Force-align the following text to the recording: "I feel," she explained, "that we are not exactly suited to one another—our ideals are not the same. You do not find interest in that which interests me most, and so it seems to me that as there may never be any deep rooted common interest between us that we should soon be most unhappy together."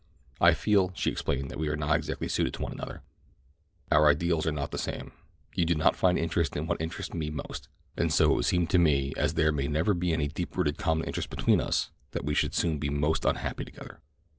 "I 0.39 0.55
feel," 0.55 0.91
she 0.95 1.11
explained, 1.11 1.51
"that 1.51 1.59
we 1.59 1.67
are 1.67 1.75
not 1.75 1.95
exactly 1.95 2.27
suited 2.27 2.55
to 2.55 2.63
one 2.63 2.71
another—our 2.71 4.07
ideals 4.09 4.47
are 4.47 4.51
not 4.51 4.71
the 4.71 4.79
same. 4.79 5.11
You 5.53 5.63
do 5.63 5.75
not 5.75 5.95
find 5.95 6.17
interest 6.17 6.55
in 6.57 6.63
that 6.65 6.71
which 6.71 6.81
interests 6.81 7.13
me 7.13 7.29
most, 7.29 7.67
and 7.95 8.11
so 8.11 8.39
it 8.39 8.43
seems 8.45 8.69
to 8.69 8.79
me 8.79 9.09
that 9.15 9.21
as 9.21 9.33
there 9.35 9.51
may 9.51 9.67
never 9.67 9.93
be 9.93 10.11
any 10.11 10.27
deep 10.27 10.57
rooted 10.57 10.79
common 10.79 11.05
interest 11.05 11.29
between 11.29 11.61
us 11.61 11.91
that 12.13 12.25
we 12.25 12.33
should 12.33 12.55
soon 12.55 12.79
be 12.79 12.89
most 12.89 13.25
unhappy 13.25 13.63
together." 13.63 13.99